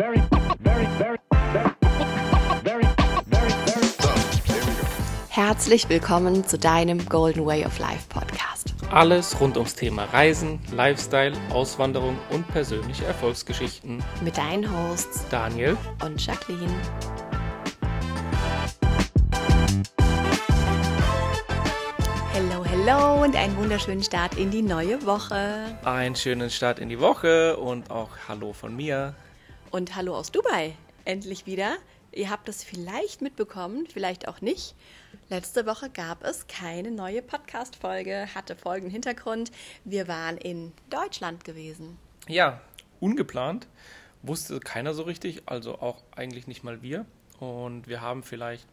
[0.00, 0.22] very,
[0.60, 1.70] very, very, very,
[2.64, 2.84] very,
[3.26, 4.64] very, very.
[5.28, 8.74] Herzlich willkommen zu deinem Golden Way of Life Podcast.
[8.90, 14.02] Alles rund ums Thema Reisen, Lifestyle, Auswanderung und persönliche Erfolgsgeschichten.
[14.24, 16.72] Mit deinen Hosts Daniel, und Jacqueline.
[22.32, 25.76] Hello, hello und einen wunderschönen Start in die neue Woche.
[25.84, 29.14] einen schönen Start in die Woche und auch Hallo von mir.
[29.70, 30.74] Und hallo aus Dubai.
[31.04, 31.76] Endlich wieder.
[32.10, 34.74] Ihr habt es vielleicht mitbekommen, vielleicht auch nicht.
[35.28, 39.52] Letzte Woche gab es keine neue Podcast-Folge, hatte folgenden Hintergrund.
[39.84, 41.98] Wir waren in Deutschland gewesen.
[42.26, 42.60] Ja,
[42.98, 43.68] ungeplant,
[44.22, 47.06] wusste keiner so richtig, also auch eigentlich nicht mal wir.
[47.38, 48.66] Und wir haben vielleicht,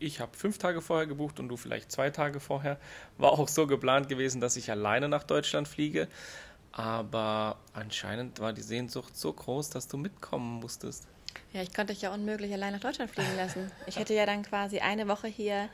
[0.00, 2.80] ich habe fünf Tage vorher gebucht und du vielleicht zwei Tage vorher.
[3.18, 6.08] War auch so geplant gewesen, dass ich alleine nach Deutschland fliege.
[6.72, 11.08] Aber anscheinend war die Sehnsucht so groß, dass du mitkommen musstest.
[11.52, 13.70] Ja, ich konnte dich ja unmöglich allein nach Deutschland fliegen lassen.
[13.86, 15.68] Ich hätte ja dann quasi eine Woche hier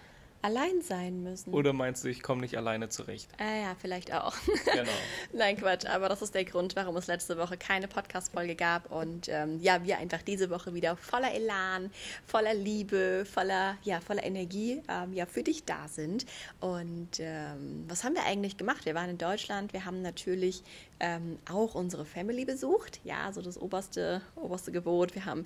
[0.44, 1.54] allein sein müssen.
[1.54, 3.30] Oder meinst du, ich komme nicht alleine zurecht?
[3.40, 4.34] Äh, ja, vielleicht auch.
[4.66, 4.90] Genau.
[5.32, 9.28] Nein, Quatsch, aber das ist der Grund, warum es letzte Woche keine Podcast-Folge gab und
[9.30, 11.90] ähm, ja, wir einfach diese Woche wieder voller Elan,
[12.26, 16.26] voller Liebe, voller, ja, voller Energie ähm, ja, für dich da sind.
[16.60, 18.84] Und ähm, was haben wir eigentlich gemacht?
[18.84, 20.62] Wir waren in Deutschland, wir haben natürlich
[21.04, 25.14] ähm, auch unsere Family besucht, ja, so das oberste, oberste Gebot.
[25.14, 25.44] Wir haben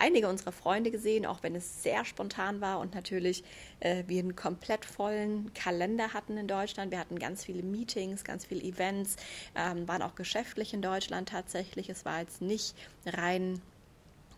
[0.00, 3.44] einige unserer Freunde gesehen, auch wenn es sehr spontan war und natürlich
[3.78, 6.90] äh, wir einen komplett vollen Kalender hatten in Deutschland.
[6.90, 9.14] Wir hatten ganz viele Meetings, ganz viele Events,
[9.54, 11.88] ähm, waren auch geschäftlich in Deutschland tatsächlich.
[11.88, 12.74] Es war jetzt nicht
[13.06, 13.60] rein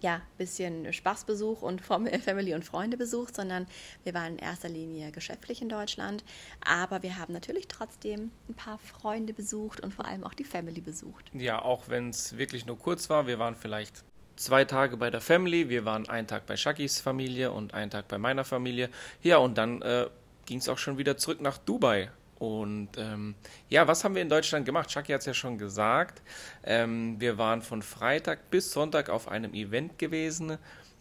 [0.05, 3.67] ja, bisschen Spaßbesuch und Fam- Family- und Freunde-Besuch, sondern
[4.05, 6.25] wir waren in erster Linie geschäftlich in Deutschland.
[6.63, 10.83] Aber wir haben natürlich trotzdem ein paar Freunde besucht und vor allem auch die Family
[10.83, 11.31] besucht.
[11.33, 13.27] Ja, auch wenn es wirklich nur kurz war.
[13.27, 14.05] Wir waren vielleicht
[14.37, 18.07] zwei Tage bei der Family, wir waren einen Tag bei Shakis Familie und einen Tag
[18.07, 18.91] bei meiner Familie.
[19.23, 20.07] Ja, und dann äh,
[20.45, 22.11] ging es auch schon wieder zurück nach Dubai.
[22.39, 23.35] Und ähm,
[23.69, 24.91] ja, was haben wir in Deutschland gemacht?
[24.91, 26.23] Shaki hat es ja schon gesagt.
[26.65, 30.59] Ähm, wir waren von Freitag bis Sonntag auf einem Event gewesen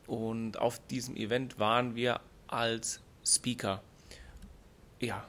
[0.07, 3.81] und auf diesem Event waren wir als Speaker.
[4.99, 5.27] Ja,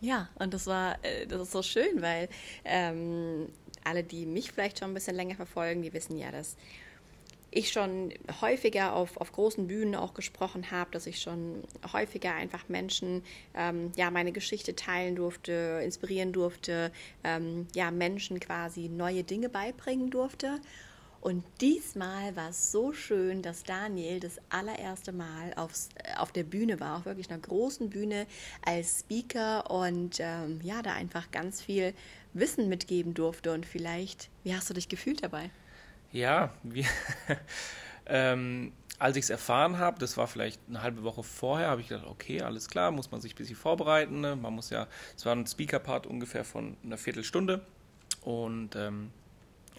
[0.00, 2.28] Ja, und das war, äh, das ist so schön, weil
[2.64, 3.48] ähm,
[3.84, 6.56] alle, die mich vielleicht schon ein bisschen länger verfolgen, die wissen ja, dass
[7.50, 11.62] ich schon häufiger auf, auf großen Bühnen auch gesprochen habe, dass ich schon
[11.92, 13.22] häufiger einfach Menschen
[13.54, 16.92] ähm, ja meine Geschichte teilen durfte, inspirieren durfte,
[17.24, 20.60] ähm, ja Menschen quasi neue Dinge beibringen durfte.
[21.20, 26.44] Und diesmal war es so schön, dass Daniel das allererste Mal aufs, äh, auf der
[26.44, 28.26] Bühne war, auf wirklich einer großen Bühne
[28.62, 31.92] als Speaker und ähm, ja, da einfach ganz viel
[32.32, 33.52] Wissen mitgeben durfte.
[33.52, 35.50] Und vielleicht, wie hast du dich gefühlt dabei?
[36.12, 36.86] Ja, wir,
[38.06, 41.88] ähm, als ich es erfahren habe, das war vielleicht eine halbe Woche vorher, habe ich
[41.88, 44.20] gedacht, okay, alles klar, muss man sich ein bisschen vorbereiten.
[44.20, 44.36] Ne?
[44.36, 47.64] Man muss ja, es war ein Speaker-Part ungefähr von einer Viertelstunde.
[48.22, 49.10] Und ähm,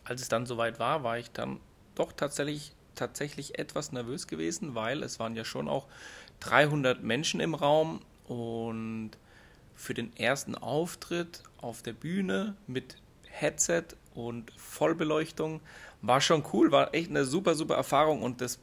[0.04, 1.60] als es dann soweit war, war ich dann
[1.96, 5.88] doch tatsächlich, tatsächlich etwas nervös gewesen, weil es waren ja schon auch
[6.40, 9.12] 300 Menschen im Raum und
[9.76, 12.98] für den ersten Auftritt auf der Bühne mit
[13.28, 15.62] Headset und Vollbeleuchtung
[16.02, 18.60] war schon cool, war echt eine super, super Erfahrung und das,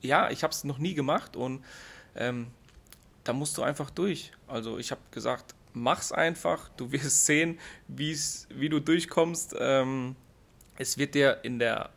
[0.00, 1.64] ja, ich habe es noch nie gemacht und
[2.14, 2.48] ähm,
[3.24, 4.32] da musst du einfach durch.
[4.46, 9.54] Also ich habe gesagt, mach's einfach, du wirst sehen, wie's, wie du durchkommst.
[9.58, 10.16] Ähm,
[10.76, 11.90] es wird dir in der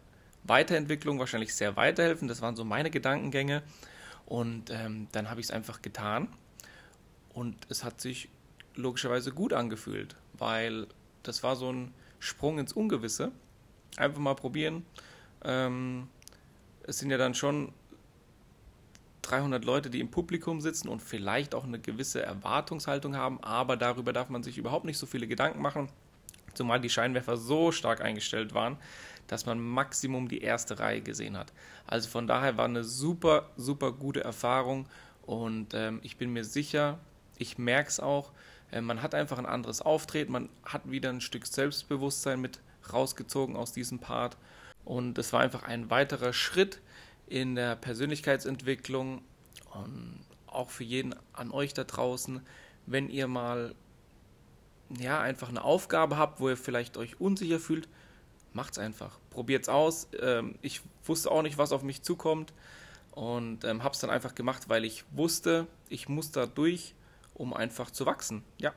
[0.44, 2.28] Weiterentwicklung wahrscheinlich sehr weiterhelfen.
[2.28, 3.64] Das waren so meine Gedankengänge.
[4.26, 6.28] Und ähm, dann habe ich es einfach getan.
[7.34, 8.30] Und es hat sich
[8.76, 10.88] logischerweise gut angefühlt, weil
[11.24, 13.32] das war so ein Sprung ins Ungewisse.
[13.98, 14.86] Einfach mal probieren.
[15.44, 16.08] Ähm,
[16.84, 17.74] es sind ja dann schon
[19.24, 24.14] 300 Leute, die im Publikum sitzen und vielleicht auch eine gewisse Erwartungshaltung haben, aber darüber
[24.14, 25.90] darf man sich überhaupt nicht so viele Gedanken machen,
[26.54, 28.78] zumal die Scheinwerfer so stark eingestellt waren,
[29.28, 31.54] dass man Maximum die erste Reihe gesehen hat.
[31.88, 34.88] Also von daher war eine super, super gute Erfahrung
[35.24, 37.00] und ähm, ich bin mir sicher,
[37.38, 38.32] ich merke es auch,
[38.80, 42.60] man hat einfach ein anderes Auftreten, man hat wieder ein Stück Selbstbewusstsein mit
[42.92, 44.38] rausgezogen aus diesem Part.
[44.86, 46.80] Und es war einfach ein weiterer Schritt
[47.28, 49.22] in der Persönlichkeitsentwicklung.
[49.74, 52.42] Und auch für jeden an euch da draußen,
[52.86, 53.76] wenn ihr mal
[55.00, 57.88] ja einfach eine Aufgabe habt, wo ihr vielleicht euch unsicher fühlt,
[58.54, 60.08] macht's einfach, probiert's aus.
[60.20, 62.54] Ähm, ich wusste auch nicht, was auf mich zukommt.
[63.12, 66.96] Und ähm, hab's dann einfach gemacht, weil ich wusste, ich muss da durch,
[67.34, 68.44] um einfach zu wachsen.
[68.58, 68.74] Ja,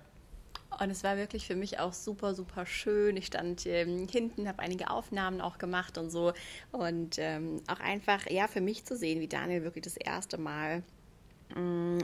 [0.80, 3.16] Und es war wirklich für mich auch super, super schön.
[3.16, 6.32] Ich stand ähm, hinten, habe einige Aufnahmen auch gemacht und so.
[6.72, 10.82] Und ähm, auch einfach, ja, für mich zu sehen, wie Daniel wirklich das erste Mal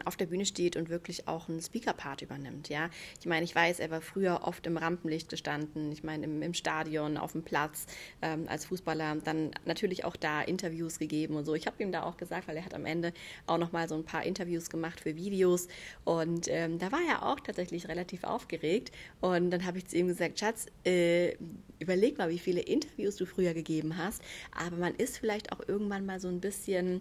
[0.05, 2.69] auf der Bühne steht und wirklich auch einen Speaker-Part übernimmt.
[2.69, 2.89] Ja,
[3.19, 5.91] ich meine, ich weiß, er war früher oft im Rampenlicht gestanden.
[5.91, 7.87] Ich meine, im, im Stadion, auf dem Platz
[8.23, 11.55] ähm, als Fußballer, dann natürlich auch da Interviews gegeben und so.
[11.55, 13.13] Ich habe ihm da auch gesagt, weil er hat am Ende
[13.47, 15.67] auch noch mal so ein paar Interviews gemacht für Videos
[16.05, 20.09] und ähm, da war er auch tatsächlich relativ aufgeregt und dann habe ich zu ihm
[20.09, 21.37] gesagt, Schatz, äh,
[21.79, 24.23] überleg mal, wie viele Interviews du früher gegeben hast,
[24.53, 27.01] aber man ist vielleicht auch irgendwann mal so ein bisschen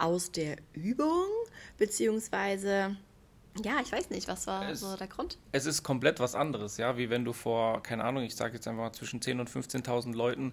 [0.00, 1.26] aus der Übung,
[1.78, 2.96] beziehungsweise
[3.64, 5.36] ja, ich weiß nicht, was war es, so der Grund?
[5.52, 8.68] Es ist komplett was anderes, ja, wie wenn du vor, keine Ahnung, ich sage jetzt
[8.68, 10.52] einfach mal zwischen 10.000 und 15.000 Leuten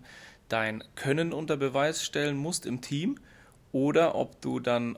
[0.49, 3.19] dein Können unter Beweis stellen musst im Team
[3.71, 4.97] oder ob du dann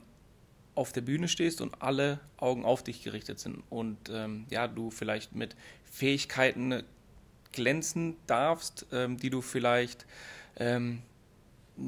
[0.76, 4.92] auf der Bühne stehst und alle Augen auf dich gerichtet sind und ähm, ja, du
[4.92, 6.84] vielleicht mit Fähigkeiten
[7.52, 10.06] glänzen darfst, ähm, die du vielleicht
[10.56, 11.02] ähm,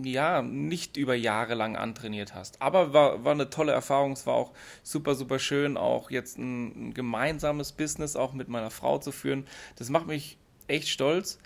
[0.03, 2.61] ja, nicht über Jahre lang antrainiert hast.
[2.61, 4.13] Aber war, war eine tolle Erfahrung.
[4.13, 4.51] Es war auch
[4.83, 9.45] super, super schön, auch jetzt ein, ein gemeinsames Business auch mit meiner Frau zu führen.
[9.75, 11.39] Das macht mich echt stolz.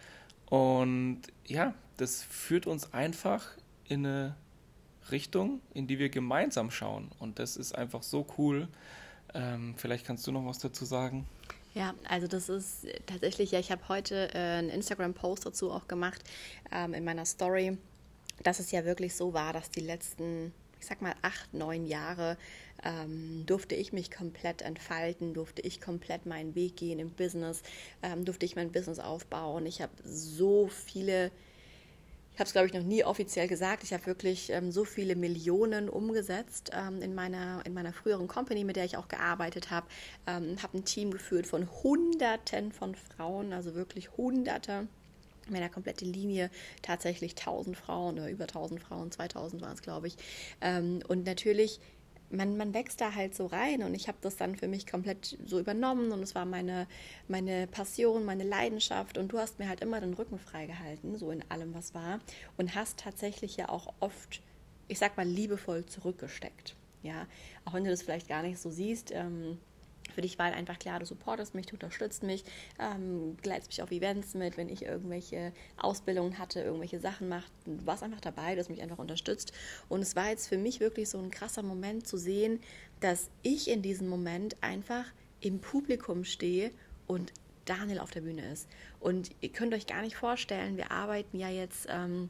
[0.48, 3.46] Und ja, das führt uns einfach
[3.88, 4.36] in eine
[5.12, 7.12] Richtung, in die wir gemeinsam schauen.
[7.20, 8.68] Und das ist einfach so cool.
[9.34, 11.26] Ähm, vielleicht kannst du noch was dazu sagen.
[11.74, 16.24] Ja, also das ist tatsächlich, ja, ich habe heute äh, einen Instagram-Post dazu auch gemacht
[16.72, 17.78] ähm, in meiner Story
[18.44, 22.38] dass es ja wirklich so war, dass die letzten, ich sag mal, acht, neun Jahre
[22.84, 27.64] ähm, durfte ich mich komplett entfalten, durfte ich komplett meinen Weg gehen im Business,
[28.04, 29.66] ähm, durfte ich mein Business aufbauen.
[29.66, 31.32] Ich habe so viele,
[32.34, 35.16] ich habe es glaube ich noch nie offiziell gesagt, ich habe wirklich ähm, so viele
[35.16, 39.88] Millionen umgesetzt ähm, in, meiner, in meiner früheren Company, mit der ich auch gearbeitet habe,
[40.28, 44.88] ähm, habe ein Team geführt von Hunderten von Frauen, also wirklich Hunderte
[45.50, 46.50] meiner komplette Linie
[46.82, 50.18] tatsächlich 1000 Frauen oder über 1000 Frauen, 2000 waren es, glaube ich.
[50.62, 51.80] Ähm, und natürlich,
[52.30, 55.38] man, man wächst da halt so rein und ich habe das dann für mich komplett
[55.46, 56.88] so übernommen und es war meine,
[57.28, 61.44] meine Passion, meine Leidenschaft und du hast mir halt immer den Rücken freigehalten, so in
[61.50, 62.20] allem, was war
[62.58, 64.42] und hast tatsächlich ja auch oft,
[64.88, 66.76] ich sag mal, liebevoll zurückgesteckt.
[67.04, 67.28] Ja,
[67.66, 69.12] auch wenn du das vielleicht gar nicht so siehst.
[69.12, 69.60] Ähm,
[70.14, 72.44] für dich war einfach klar, du supportest mich, du unterstützt mich,
[72.80, 77.52] ähm, gleitst mich auf Events mit, wenn ich irgendwelche Ausbildungen hatte, irgendwelche Sachen macht.
[77.66, 79.52] Du warst einfach dabei, du hast mich einfach unterstützt.
[79.90, 82.60] Und es war jetzt für mich wirklich so ein krasser Moment zu sehen,
[83.00, 85.06] dass ich in diesem Moment einfach
[85.42, 86.72] im Publikum stehe
[87.08, 87.34] und
[87.66, 88.68] Daniel auf der Bühne ist.
[89.00, 91.88] Und ihr könnt euch gar nicht vorstellen, wir arbeiten ja jetzt.
[91.90, 92.30] Ähm,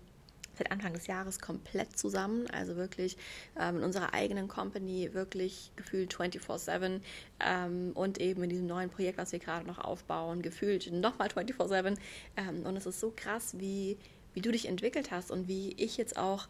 [0.57, 2.47] seit Anfang des Jahres komplett zusammen.
[2.51, 3.17] Also wirklich
[3.59, 7.01] ähm, in unserer eigenen Company wirklich gefühlt 24-7
[7.39, 11.97] ähm, und eben in diesem neuen Projekt, was wir gerade noch aufbauen, gefühlt nochmal 24-7.
[12.37, 13.97] Ähm, und es ist so krass, wie,
[14.33, 16.47] wie du dich entwickelt hast und wie ich jetzt auch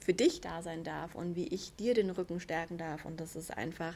[0.00, 3.04] für dich da sein darf und wie ich dir den Rücken stärken darf.
[3.04, 3.94] Und das ist einfach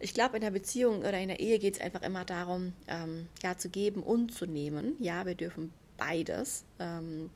[0.00, 3.28] ich glaube, in der Beziehung oder in der Ehe geht es einfach immer darum, ähm,
[3.42, 4.96] ja, zu geben und zu nehmen.
[4.98, 6.64] Ja, wir dürfen beides.
[6.78, 7.30] Ähm,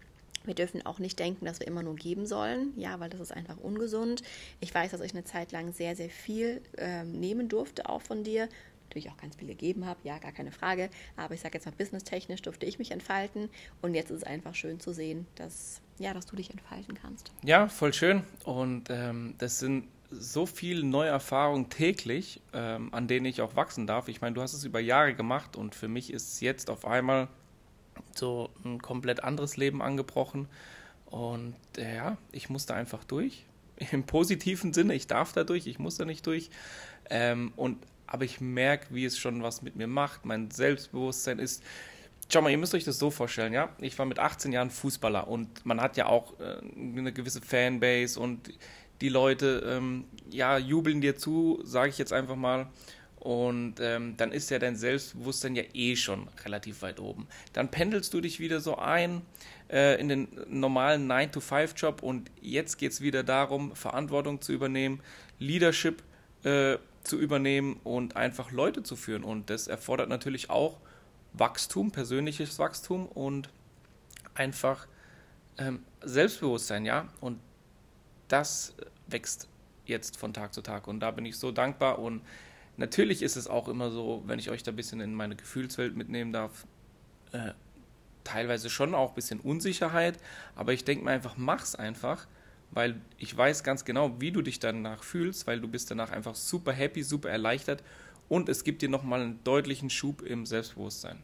[0.45, 3.33] wir dürfen auch nicht denken, dass wir immer nur geben sollen, ja, weil das ist
[3.33, 4.23] einfach ungesund.
[4.61, 8.25] Ich weiß, dass ich eine Zeit lang sehr, sehr viel ähm, nehmen durfte, auch von
[8.25, 8.49] dir.
[8.89, 10.91] Natürlich auch ganz viel gegeben habe, ja, gar keine Frage.
[11.17, 13.49] Aber ich sage jetzt mal, businesstechnisch durfte ich mich entfalten.
[13.83, 17.33] Und jetzt ist es einfach schön zu sehen, dass, ja, dass du dich entfalten kannst.
[17.43, 18.23] Ja, voll schön.
[18.45, 23.87] Und ähm, das sind so viele neue Erfahrungen täglich, ähm, an denen ich auch wachsen
[23.87, 24.09] darf.
[24.09, 26.85] Ich meine, du hast es über Jahre gemacht und für mich ist es jetzt auf
[26.85, 27.29] einmal
[28.19, 30.49] so ein komplett anderes Leben angebrochen.
[31.07, 33.45] Und äh, ja, ich musste einfach durch.
[33.93, 36.51] Im positiven Sinne, ich darf da durch, ich muss da nicht durch.
[37.11, 40.25] Ähm, und, aber ich merke, wie es schon was mit mir macht.
[40.25, 41.63] Mein Selbstbewusstsein ist.
[42.33, 43.69] Schau mal, ihr müsst euch das so vorstellen, ja.
[43.79, 48.19] Ich war mit 18 Jahren Fußballer und man hat ja auch äh, eine gewisse Fanbase
[48.19, 48.51] und
[49.01, 52.69] die Leute, ähm, ja, jubeln dir zu, sage ich jetzt einfach mal.
[53.25, 57.27] Und ähm, dann ist ja dein Selbstbewusstsein ja eh schon relativ weit oben.
[57.55, 59.23] Dann pendelst du dich wieder so ein
[59.71, 65.01] äh, in den normalen 9-to-5-Job und jetzt geht es wieder darum, Verantwortung zu übernehmen,
[65.39, 66.03] Leadership
[66.43, 69.25] äh, zu übernehmen und einfach Leute zu führen.
[69.25, 70.79] Und das erfordert natürlich auch
[71.33, 73.49] Wachstum, persönliches Wachstum und
[74.35, 74.87] einfach
[75.57, 77.09] ähm, Selbstbewusstsein, ja.
[77.23, 77.41] Und
[78.29, 78.75] das
[79.07, 79.49] wächst
[79.87, 80.89] jetzt von Tag zu Tag.
[80.89, 82.21] Und da bin ich so dankbar und
[82.77, 85.97] Natürlich ist es auch immer so, wenn ich euch da ein bisschen in meine Gefühlswelt
[85.97, 86.67] mitnehmen darf,
[87.33, 87.53] äh,
[88.25, 90.19] teilweise schon auch ein bisschen Unsicherheit,
[90.57, 92.27] aber ich denke mir einfach, mach's einfach,
[92.71, 96.35] weil ich weiß ganz genau, wie du dich danach fühlst, weil du bist danach einfach
[96.35, 97.83] super happy, super erleichtert
[98.29, 101.23] und es gibt dir nochmal einen deutlichen Schub im Selbstbewusstsein.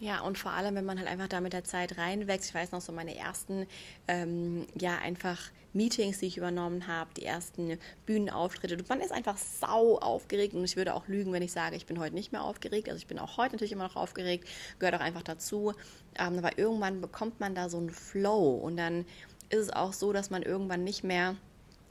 [0.00, 2.50] Ja, und vor allem, wenn man halt einfach da mit der Zeit reinwächst.
[2.50, 3.66] Ich weiß noch so meine ersten,
[4.06, 8.82] ähm, ja, einfach Meetings, die ich übernommen habe, die ersten Bühnenauftritte.
[8.88, 11.98] Man ist einfach sau aufgeregt und ich würde auch lügen, wenn ich sage, ich bin
[11.98, 12.88] heute nicht mehr aufgeregt.
[12.88, 15.74] Also ich bin auch heute natürlich immer noch aufgeregt, gehört auch einfach dazu.
[16.16, 19.04] Ähm, aber irgendwann bekommt man da so einen Flow und dann
[19.50, 21.36] ist es auch so, dass man irgendwann nicht mehr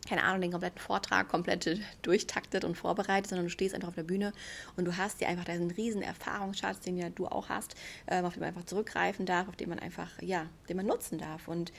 [0.07, 4.03] keine Ahnung, den kompletten Vortrag komplett durchtaktet und vorbereitet, sondern du stehst einfach auf der
[4.03, 4.33] Bühne
[4.75, 7.75] und du hast dir einfach diesen riesen Erfahrungsschatz, den ja du auch hast,
[8.07, 11.17] ähm, auf den man einfach zurückgreifen darf, auf den man einfach, ja, den man nutzen
[11.17, 11.47] darf.
[11.47, 11.71] Und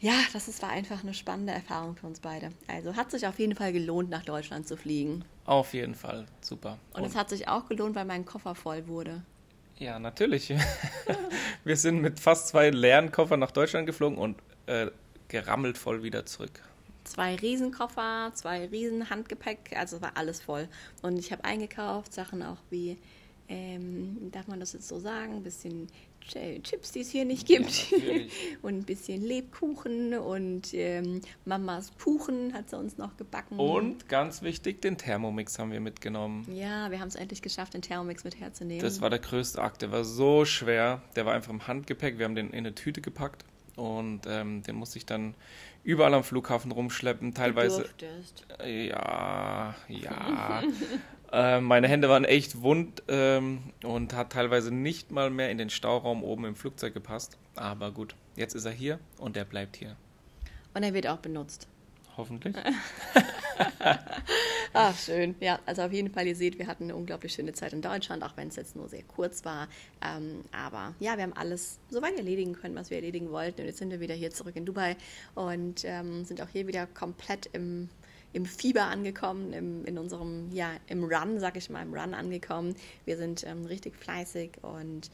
[0.00, 2.50] ja, das ist, war einfach eine spannende Erfahrung für uns beide.
[2.68, 5.24] Also hat sich auf jeden Fall gelohnt, nach Deutschland zu fliegen.
[5.44, 6.78] Auf jeden Fall, super.
[6.92, 9.22] Und, und es hat sich auch gelohnt, weil mein Koffer voll wurde.
[9.78, 10.54] Ja, natürlich.
[11.64, 14.36] Wir sind mit fast zwei leeren Koffern nach Deutschland geflogen und
[14.66, 14.88] äh,
[15.26, 16.62] gerammelt voll wieder zurück
[17.08, 20.68] zwei Riesenkoffer, zwei riesen Handgepäck, also war alles voll.
[21.02, 22.98] Und ich habe eingekauft, Sachen auch wie,
[23.48, 25.88] ähm, darf man das jetzt so sagen, ein bisschen
[26.28, 27.90] Chips, die es hier nicht gibt.
[27.90, 27.98] Ja,
[28.62, 33.58] und ein bisschen Lebkuchen und ähm, Mamas Kuchen hat sie uns noch gebacken.
[33.58, 36.46] Und ganz wichtig, den Thermomix haben wir mitgenommen.
[36.52, 38.82] Ja, wir haben es endlich geschafft, den Thermomix mit herzunehmen.
[38.82, 41.02] Das war der größte Akt, der war so schwer.
[41.16, 43.44] Der war einfach im Handgepäck, wir haben den in eine Tüte gepackt
[43.78, 45.34] und ähm, den musste ich dann
[45.84, 47.82] überall am Flughafen rumschleppen, teilweise.
[47.82, 47.88] Du
[48.66, 50.62] Ja, ja.
[51.32, 55.70] äh, meine Hände waren echt wund ähm, und hat teilweise nicht mal mehr in den
[55.70, 57.38] Stauraum oben im Flugzeug gepasst.
[57.54, 59.96] Aber gut, jetzt ist er hier und er bleibt hier.
[60.74, 61.68] Und er wird auch benutzt.
[62.18, 62.56] Hoffentlich.
[64.72, 65.36] Ach, schön.
[65.38, 68.24] Ja, also auf jeden Fall, ihr seht, wir hatten eine unglaublich schöne Zeit in Deutschland,
[68.24, 69.68] auch wenn es jetzt nur sehr kurz war.
[70.04, 73.60] Ähm, aber ja, wir haben alles soweit erledigen können, was wir erledigen wollten.
[73.60, 74.96] Und jetzt sind wir wieder hier zurück in Dubai
[75.36, 77.88] und ähm, sind auch hier wieder komplett im,
[78.32, 82.74] im Fieber angekommen, im, in unserem, ja, im Run, sag ich mal, im Run angekommen.
[83.04, 85.08] Wir sind ähm, richtig fleißig und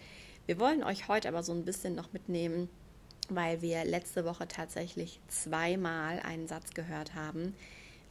[0.46, 2.70] wir wollen euch heute aber so ein bisschen noch mitnehmen,
[3.31, 7.54] weil wir letzte Woche tatsächlich zweimal einen Satz gehört haben,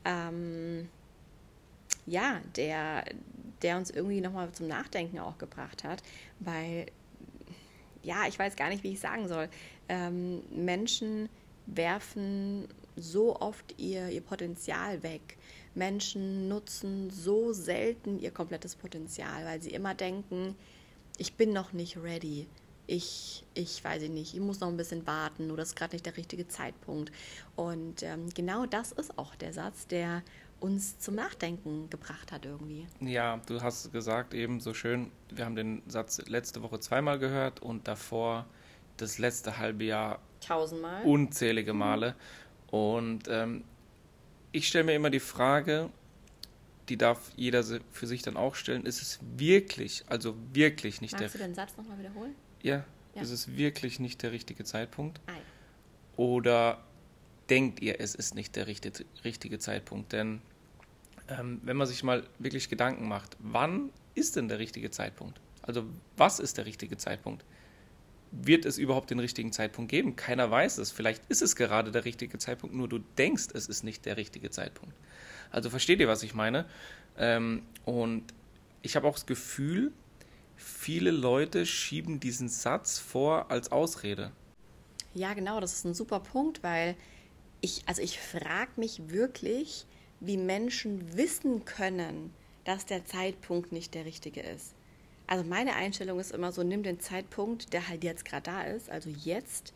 [0.05, 0.89] ähm,
[2.05, 3.05] ja, der,
[3.61, 6.03] der uns irgendwie nochmal zum Nachdenken auch gebracht hat,
[6.39, 6.87] weil,
[8.01, 9.49] ja, ich weiß gar nicht, wie ich sagen soll.
[9.87, 11.29] Ähm, Menschen
[11.65, 15.37] werfen so oft ihr, ihr Potenzial weg.
[15.75, 20.55] Menschen nutzen so selten ihr komplettes Potenzial, weil sie immer denken,
[21.17, 22.47] ich bin noch nicht ready.
[22.85, 26.05] Ich, ich weiß nicht, ich muss noch ein bisschen warten oder es ist gerade nicht
[26.05, 27.11] der richtige Zeitpunkt.
[27.55, 30.21] Und ähm, genau das ist auch der Satz, der
[30.59, 32.87] uns zum Nachdenken gebracht hat irgendwie.
[33.01, 37.61] Ja, du hast gesagt eben so schön, wir haben den Satz letzte Woche zweimal gehört
[37.61, 38.45] und davor
[38.97, 42.11] das letzte halbe Jahr tausendmal, unzählige Male.
[42.11, 42.77] Mhm.
[42.77, 43.63] Und ähm,
[44.51, 45.89] ich stelle mir immer die Frage,
[46.89, 51.33] die darf jeder für sich dann auch stellen, ist es wirklich, also wirklich nicht Magst
[51.33, 51.41] der...
[51.41, 52.35] du den Satz nochmal wiederholen?
[52.63, 55.21] Ja, ja, ist es wirklich nicht der richtige Zeitpunkt?
[55.27, 55.37] Nein.
[56.17, 56.83] Oder
[57.49, 60.11] denkt ihr, es ist nicht der richtige, richtige Zeitpunkt?
[60.13, 60.41] Denn
[61.27, 65.39] ähm, wenn man sich mal wirklich Gedanken macht, wann ist denn der richtige Zeitpunkt?
[65.61, 65.85] Also
[66.17, 67.45] was ist der richtige Zeitpunkt?
[68.31, 70.15] Wird es überhaupt den richtigen Zeitpunkt geben?
[70.15, 70.91] Keiner weiß es.
[70.91, 74.49] Vielleicht ist es gerade der richtige Zeitpunkt, nur du denkst, es ist nicht der richtige
[74.49, 74.95] Zeitpunkt.
[75.51, 76.65] Also versteht ihr, was ich meine?
[77.17, 78.33] Ähm, und
[78.81, 79.91] ich habe auch das Gefühl,
[80.63, 84.31] viele Leute schieben diesen Satz vor als Ausrede.
[85.13, 86.95] Ja, genau, das ist ein super Punkt, weil
[87.61, 89.85] ich, also ich frage mich wirklich,
[90.19, 92.33] wie Menschen wissen können,
[92.65, 94.73] dass der Zeitpunkt nicht der richtige ist.
[95.27, 98.89] Also meine Einstellung ist immer so, nimm den Zeitpunkt, der halt jetzt gerade da ist,
[98.89, 99.73] also jetzt,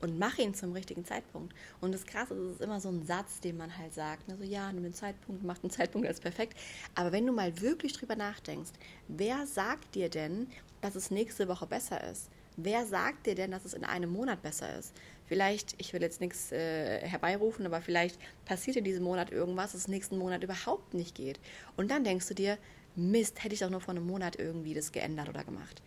[0.00, 1.54] und mach ihn zum richtigen Zeitpunkt.
[1.80, 4.30] Und das Krasse ist, es ist immer so ein Satz, den man halt sagt.
[4.30, 6.58] Also ja, nimm den Zeitpunkt, mach den Zeitpunkt als perfekt.
[6.94, 8.72] Aber wenn du mal wirklich drüber nachdenkst,
[9.08, 10.48] wer sagt dir denn,
[10.80, 12.28] dass es nächste Woche besser ist?
[12.56, 14.92] Wer sagt dir denn, dass es in einem Monat besser ist?
[15.26, 19.86] Vielleicht, ich will jetzt nichts äh, herbeirufen, aber vielleicht passiert in diesem Monat irgendwas, das
[19.86, 21.38] nächsten Monat überhaupt nicht geht.
[21.76, 22.58] Und dann denkst du dir,
[22.96, 25.82] Mist, hätte ich doch nur vor einem Monat irgendwie das geändert oder gemacht.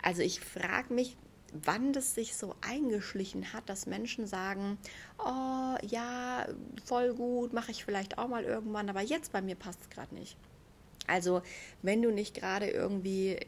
[0.00, 1.16] Also ich frage mich,
[1.62, 4.78] wann das sich so eingeschlichen hat, dass Menschen sagen,
[5.18, 6.46] oh ja,
[6.84, 10.14] voll gut, mache ich vielleicht auch mal irgendwann, aber jetzt bei mir passt es gerade
[10.14, 10.36] nicht.
[11.06, 11.42] Also
[11.82, 13.38] wenn du nicht gerade irgendwie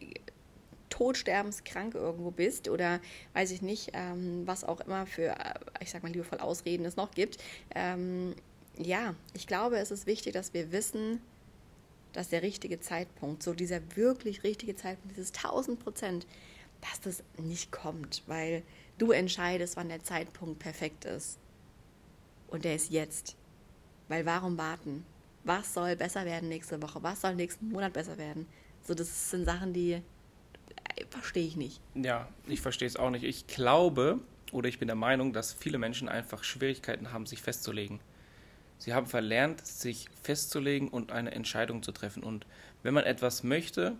[0.88, 3.00] todsterbenskrank irgendwo bist oder
[3.34, 6.96] weiß ich nicht, ähm, was auch immer für, äh, ich sag mal liebevoll Ausreden es
[6.96, 7.38] noch gibt.
[7.74, 8.34] Ähm,
[8.78, 11.20] ja, ich glaube, es ist wichtig, dass wir wissen,
[12.12, 16.26] dass der richtige Zeitpunkt, so dieser wirklich richtige Zeitpunkt, dieses 1000 Prozent,
[16.80, 18.62] dass das nicht kommt, weil
[18.98, 21.38] du entscheidest, wann der Zeitpunkt perfekt ist.
[22.48, 23.36] Und der ist jetzt.
[24.08, 25.04] Weil warum warten?
[25.46, 28.46] was soll besser werden nächste Woche, was soll nächsten Monat besser werden.
[28.82, 30.02] So, das sind Sachen, die äh,
[31.08, 31.80] verstehe ich nicht.
[31.94, 33.24] Ja, ich verstehe es auch nicht.
[33.24, 34.20] Ich glaube
[34.52, 38.00] oder ich bin der Meinung, dass viele Menschen einfach Schwierigkeiten haben, sich festzulegen.
[38.78, 42.22] Sie haben verlernt, sich festzulegen und eine Entscheidung zu treffen.
[42.22, 42.46] Und
[42.82, 43.96] wenn man etwas möchte,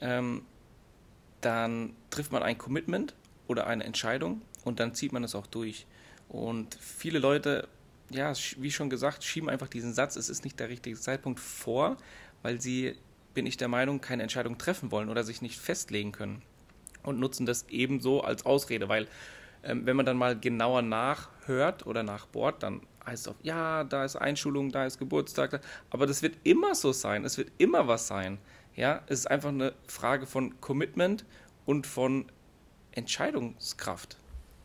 [0.00, 0.44] ähm,
[1.40, 3.14] dann trifft man ein Commitment
[3.46, 5.86] oder eine Entscheidung und dann zieht man es auch durch.
[6.28, 7.68] Und viele Leute,
[8.10, 11.96] ja, wie schon gesagt, schieben einfach diesen Satz, es ist nicht der richtige Zeitpunkt vor,
[12.42, 12.96] weil sie,
[13.34, 16.42] bin ich der Meinung, keine Entscheidung treffen wollen oder sich nicht festlegen können
[17.02, 19.08] und nutzen das ebenso als Ausrede, weil
[19.62, 24.04] ähm, wenn man dann mal genauer nachhört oder nachbohrt, dann heißt es oft, ja, da
[24.04, 28.06] ist Einschulung, da ist Geburtstag, aber das wird immer so sein, es wird immer was
[28.06, 28.38] sein.
[28.78, 31.24] Ja, es ist einfach eine Frage von Commitment
[31.66, 32.26] und von
[32.92, 34.18] Entscheidungskraft.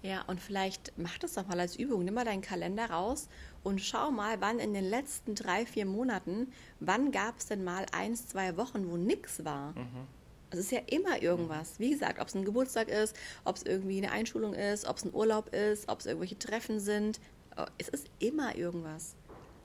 [0.03, 2.05] Ja, und vielleicht mach das doch mal als Übung.
[2.05, 3.27] Nimm mal deinen Kalender raus
[3.63, 7.88] und schau mal, wann in den letzten drei, vier Monaten, wann gab es denn mal
[7.91, 9.72] eins, zwei Wochen, wo nichts war.
[9.72, 10.08] Mhm.
[10.51, 11.79] Es ist ja immer irgendwas.
[11.79, 13.15] Wie gesagt, ob es ein Geburtstag ist,
[13.46, 16.79] ob es irgendwie eine Einschulung ist, ob es ein Urlaub ist, ob es irgendwelche Treffen
[16.79, 17.20] sind.
[17.58, 19.15] Oh, es ist immer irgendwas.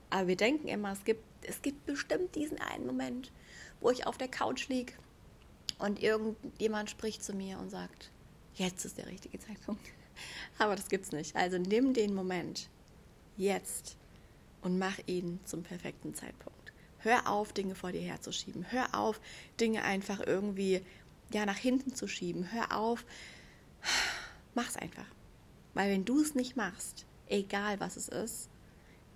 [0.09, 3.31] Aber wir denken immer, es gibt, es gibt bestimmt diesen einen Moment,
[3.80, 4.92] wo ich auf der Couch liege
[5.78, 8.11] und irgendjemand spricht zu mir und sagt,
[8.54, 9.87] jetzt ist der richtige Zeitpunkt.
[10.58, 11.37] Aber das gibt's nicht.
[11.37, 12.68] Also nimm den Moment
[13.37, 13.97] jetzt
[14.62, 16.73] und mach ihn zum perfekten Zeitpunkt.
[16.99, 18.70] Hör auf, Dinge vor dir herzuschieben.
[18.73, 19.20] Hör auf,
[19.61, 20.82] Dinge einfach irgendwie
[21.32, 22.52] ja, nach hinten zu schieben.
[22.52, 23.04] Hör auf,
[24.54, 25.06] mach's einfach.
[25.75, 28.49] Weil wenn du es nicht machst, egal was es ist,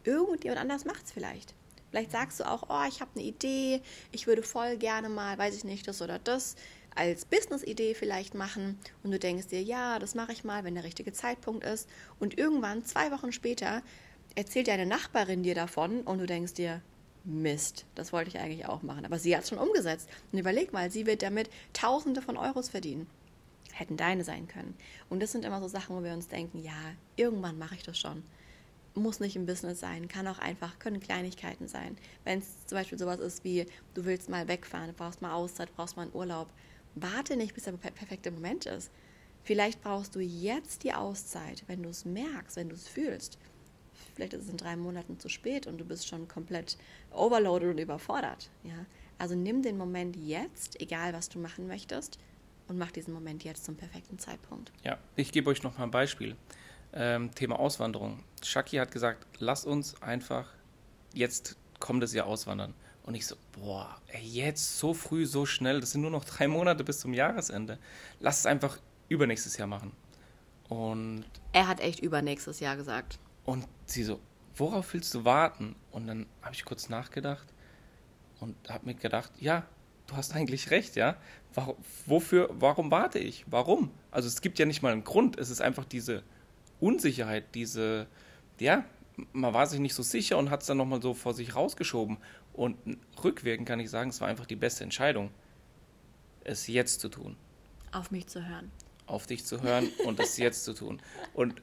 [0.05, 1.55] irgendjemand anders macht es vielleicht.
[1.93, 3.83] Vielleicht sagst du auch, oh, ich habe eine Idee,
[4.13, 6.57] ich würde voll gerne mal, weiß ich nicht, das oder das
[6.95, 10.85] als Business-Idee vielleicht machen und du denkst dir, ja, das mache ich mal, wenn der
[10.85, 11.91] richtige Zeitpunkt ist.
[12.19, 13.83] Und irgendwann, zwei Wochen später,
[14.37, 16.81] erzählt deine Nachbarin dir davon und du denkst dir,
[17.25, 19.05] Mist, das wollte ich eigentlich auch machen.
[19.05, 20.09] Aber sie hat es schon umgesetzt.
[20.33, 23.07] Und überleg mal, sie wird damit Tausende von Euros verdienen.
[23.71, 24.75] Hätten deine sein können.
[25.11, 26.73] Und das sind immer so Sachen, wo wir uns denken, ja,
[27.17, 28.23] irgendwann mache ich das schon
[29.01, 31.97] muss nicht im Business sein, kann auch einfach, können Kleinigkeiten sein.
[32.25, 35.97] Wenn es zum Beispiel sowas ist wie, du willst mal wegfahren, brauchst mal Auszeit, brauchst
[35.97, 36.49] mal einen Urlaub,
[36.95, 38.91] warte nicht, bis der perfekte Moment ist.
[39.45, 43.39] Vielleicht brauchst du jetzt die Auszeit, wenn du es merkst, wenn du es fühlst.
[44.15, 46.77] Vielleicht ist es in drei Monaten zu spät und du bist schon komplett
[47.11, 48.51] overloaded und überfordert.
[48.63, 48.87] Ja?
[49.19, 52.19] Also nimm den Moment jetzt, egal was du machen möchtest,
[52.69, 54.73] und mach diesen Moment jetzt zum perfekten Zeitpunkt.
[54.85, 56.37] Ja, ich gebe euch noch mal ein Beispiel.
[56.95, 58.23] Ähm, Thema Auswanderung.
[58.43, 60.49] Shaki hat gesagt, lass uns einfach
[61.15, 62.75] jetzt kommendes Jahr auswandern.
[63.05, 66.85] Und ich so, boah, jetzt so früh, so schnell, das sind nur noch drei Monate
[66.85, 67.79] bis zum Jahresende.
[68.21, 68.79] Lass es einfach
[69.09, 69.93] übernächstes Jahr machen.
[70.69, 73.19] Und er hat echt übernächstes Jahr gesagt.
[73.45, 74.21] Und sie so,
[74.55, 75.75] worauf willst du warten?
[75.91, 77.47] Und dann habe ich kurz nachgedacht
[78.41, 79.67] und habe mir gedacht, ja,
[80.07, 81.17] du hast eigentlich recht, ja.
[81.55, 81.77] Warum,
[82.07, 83.45] wofür, warum warte ich?
[83.51, 83.91] Warum?
[84.11, 85.39] Also es gibt ja nicht mal einen Grund.
[85.39, 86.23] Es ist einfach diese
[86.83, 88.09] Unsicherheit, diese,
[88.59, 88.85] ja,
[89.33, 92.19] man war sich nicht so sicher und hat es dann nochmal so vor sich rausgeschoben.
[92.53, 92.77] Und
[93.23, 95.31] rückwirkend kann ich sagen, es war einfach die beste Entscheidung,
[96.45, 97.37] es jetzt zu tun.
[97.93, 98.71] Auf mich zu hören.
[99.07, 101.01] Auf dich zu hören und es jetzt zu tun.
[101.35, 101.63] Und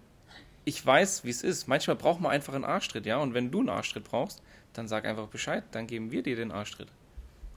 [0.63, 1.67] ich weiß, wie es ist.
[1.67, 3.17] Manchmal braucht man einfach einen Arschtritt, ja.
[3.17, 4.41] Und wenn du einen Arschtritt brauchst,
[4.73, 6.89] dann sag einfach Bescheid, dann geben wir dir den Arschtritt.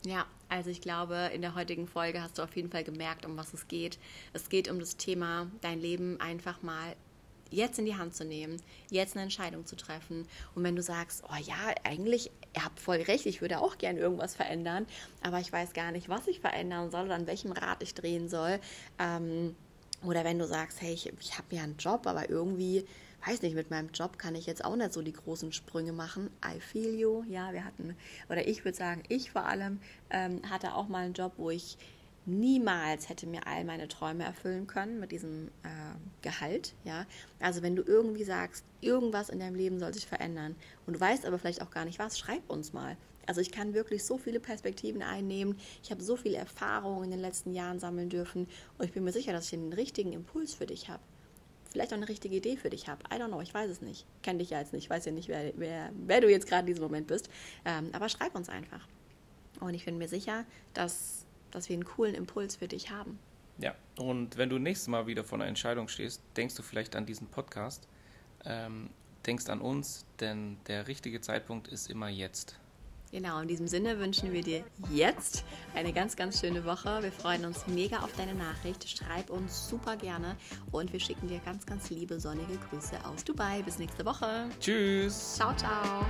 [0.04, 3.36] Ja, also ich glaube, in der heutigen Folge hast du auf jeden Fall gemerkt, um
[3.36, 3.98] was es geht.
[4.32, 6.96] Es geht um das Thema, dein Leben einfach mal
[7.52, 8.60] jetzt in die Hand zu nehmen,
[8.90, 10.26] jetzt eine Entscheidung zu treffen.
[10.54, 14.00] Und wenn du sagst, oh ja, eigentlich, ihr habt voll recht, ich würde auch gerne
[14.00, 14.86] irgendwas verändern,
[15.22, 18.28] aber ich weiß gar nicht, was ich verändern soll oder an welchem Rad ich drehen
[18.28, 18.58] soll.
[18.98, 19.54] Ähm,
[20.04, 22.84] oder wenn du sagst, hey, ich, ich habe ja einen Job, aber irgendwie,
[23.24, 26.30] weiß nicht, mit meinem Job kann ich jetzt auch nicht so die großen Sprünge machen.
[26.44, 27.22] I feel you.
[27.28, 27.96] Ja, wir hatten,
[28.28, 31.76] oder ich würde sagen, ich vor allem ähm, hatte auch mal einen Job, wo ich
[32.24, 35.68] niemals hätte mir all meine Träume erfüllen können mit diesem äh,
[36.22, 36.74] Gehalt.
[36.84, 37.06] Ja?
[37.40, 40.56] Also wenn du irgendwie sagst, irgendwas in deinem Leben soll sich verändern
[40.86, 42.96] und du weißt aber vielleicht auch gar nicht was, schreib uns mal.
[43.26, 45.56] Also ich kann wirklich so viele Perspektiven einnehmen.
[45.82, 49.12] Ich habe so viel Erfahrung in den letzten Jahren sammeln dürfen und ich bin mir
[49.12, 51.02] sicher, dass ich den richtigen Impuls für dich habe.
[51.70, 53.02] Vielleicht auch eine richtige Idee für dich habe.
[53.12, 54.04] I don't know, ich weiß es nicht.
[54.22, 56.60] Kenne dich ja jetzt nicht, ich weiß ja nicht, wer, wer, wer du jetzt gerade
[56.60, 57.30] in diesem Moment bist.
[57.64, 58.86] Ähm, aber schreib uns einfach.
[59.60, 63.18] Und ich bin mir sicher, dass dass wir einen coolen Impuls für dich haben.
[63.58, 67.06] Ja, und wenn du nächstes Mal wieder vor einer Entscheidung stehst, denkst du vielleicht an
[67.06, 67.86] diesen Podcast,
[68.44, 68.90] ähm,
[69.26, 72.58] denkst an uns, denn der richtige Zeitpunkt ist immer jetzt.
[73.12, 77.02] Genau, in diesem Sinne wünschen wir dir jetzt eine ganz, ganz schöne Woche.
[77.02, 78.88] Wir freuen uns mega auf deine Nachricht.
[78.88, 80.34] Schreib uns super gerne
[80.70, 83.60] und wir schicken dir ganz, ganz liebe sonnige Grüße aus Dubai.
[83.62, 84.48] Bis nächste Woche.
[84.58, 85.34] Tschüss.
[85.34, 86.06] Ciao, ciao.